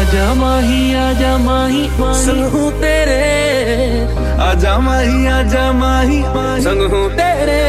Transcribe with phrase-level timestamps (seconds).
[0.00, 1.82] आजा माही आजा माही
[2.20, 3.16] संग हूँ तेरे।
[4.42, 6.22] आजा माही आजा माही
[6.64, 7.60] संग हूँ तेरे।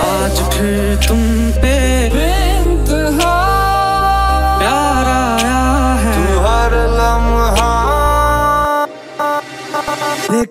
[0.00, 1.22] आज फिर तुम
[1.62, 1.78] पे
[4.60, 5.08] प्यार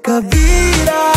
[0.06, 1.09] कबीरा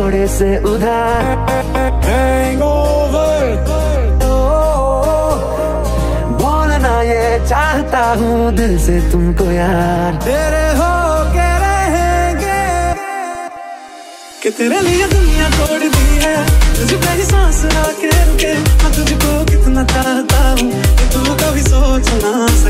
[0.00, 1.36] थोड़े से उधार।
[6.40, 10.92] बोलना ये चाहता हूँ दिल से तुमको यार। तेरे हो
[11.32, 12.62] के रहेंगे।
[14.42, 19.84] कि तेरे लिए दुनिया तोड़ दी है। तुझे मेरी सांस आके रुके। मैं तुझको कितना
[19.84, 20.72] चाहता हूँ।
[21.12, 22.69] तू कभी सोच ना सके।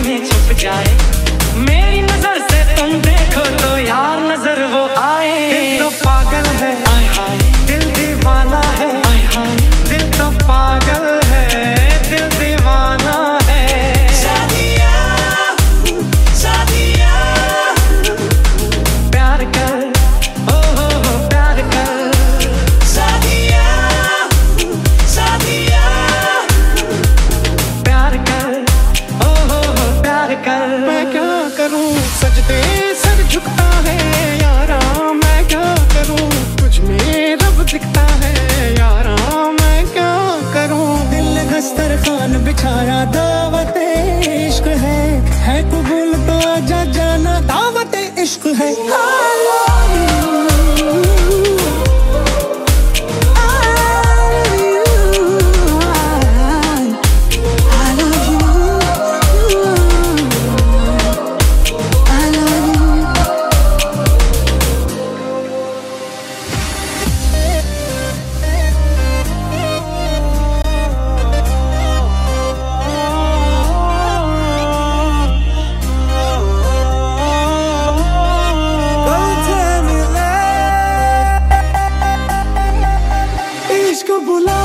[0.61, 1.20] Jai
[48.39, 49.60] 还爱。
[84.25, 84.60] बुला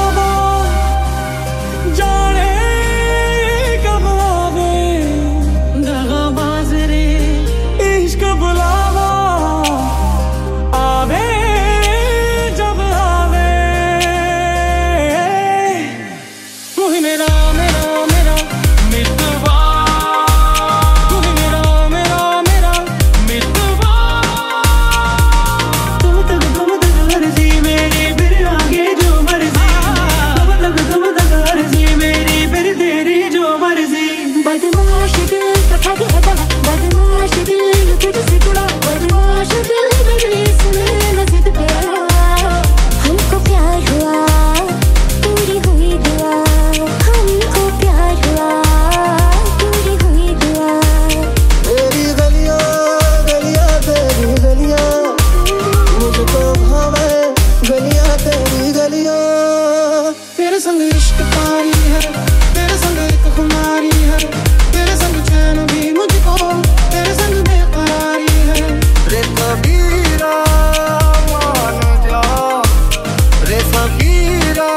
[73.88, 74.72] हीरा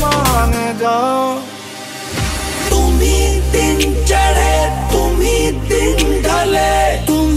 [0.00, 1.34] माने जाओ।
[2.70, 2.98] तुम
[3.52, 4.54] दिन चढ़े
[4.92, 5.18] तुम
[5.68, 7.34] दिन ढले। तुम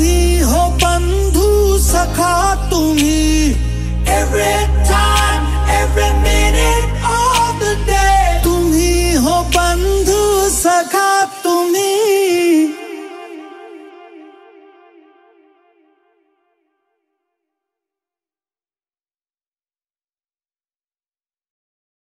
[0.51, 2.33] हो बंधु सखा
[2.69, 2.97] तुम